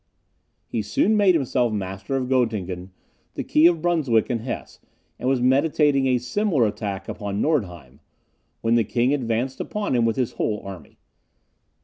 He 0.65 0.81
soon 0.81 1.15
made 1.15 1.35
himself 1.35 1.71
master 1.71 2.15
of 2.15 2.27
Goettingen, 2.27 2.89
the 3.35 3.43
key 3.43 3.67
of 3.67 3.83
Brunswick 3.83 4.31
and 4.31 4.41
Hesse, 4.41 4.79
and 5.19 5.29
was 5.29 5.41
meditating 5.43 6.07
a 6.07 6.17
similar 6.17 6.65
attack 6.65 7.07
upon 7.07 7.39
Nordheim, 7.39 7.99
when 8.61 8.73
the 8.73 8.83
king 8.83 9.13
advanced 9.13 9.59
upon 9.59 9.95
him 9.95 10.03
with 10.03 10.15
his 10.15 10.31
whole 10.31 10.59
army. 10.65 10.97